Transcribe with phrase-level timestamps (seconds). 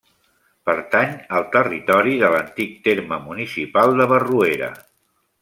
[0.69, 4.73] Pertany al territori de l'antic terme municipal de Barruera.